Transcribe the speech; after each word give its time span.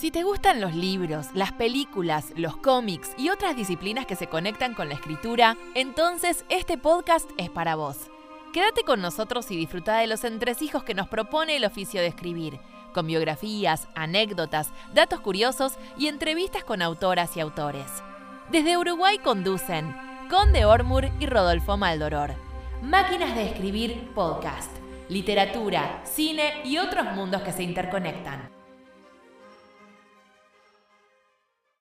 Si 0.00 0.10
te 0.10 0.22
gustan 0.22 0.62
los 0.62 0.74
libros, 0.74 1.26
las 1.34 1.52
películas, 1.52 2.32
los 2.34 2.56
cómics 2.56 3.10
y 3.18 3.28
otras 3.28 3.54
disciplinas 3.54 4.06
que 4.06 4.16
se 4.16 4.28
conectan 4.28 4.72
con 4.72 4.88
la 4.88 4.94
escritura, 4.94 5.58
entonces 5.74 6.46
este 6.48 6.78
podcast 6.78 7.28
es 7.36 7.50
para 7.50 7.76
vos. 7.76 8.10
Quédate 8.54 8.82
con 8.82 9.02
nosotros 9.02 9.50
y 9.50 9.58
disfruta 9.58 9.98
de 9.98 10.06
los 10.06 10.24
entresijos 10.24 10.84
que 10.84 10.94
nos 10.94 11.06
propone 11.06 11.54
el 11.54 11.66
oficio 11.66 12.00
de 12.00 12.06
escribir, 12.06 12.58
con 12.94 13.06
biografías, 13.06 13.88
anécdotas, 13.94 14.72
datos 14.94 15.20
curiosos 15.20 15.74
y 15.98 16.06
entrevistas 16.06 16.64
con 16.64 16.80
autoras 16.80 17.36
y 17.36 17.40
autores. 17.40 17.84
Desde 18.50 18.78
Uruguay 18.78 19.18
conducen 19.18 19.94
Conde 20.30 20.64
Ormur 20.64 21.10
y 21.20 21.26
Rodolfo 21.26 21.76
Maldoror. 21.76 22.36
Máquinas 22.82 23.34
de 23.34 23.50
escribir 23.50 24.08
podcast, 24.14 24.74
literatura, 25.10 26.00
cine 26.04 26.62
y 26.64 26.78
otros 26.78 27.12
mundos 27.12 27.42
que 27.42 27.52
se 27.52 27.64
interconectan. 27.64 28.59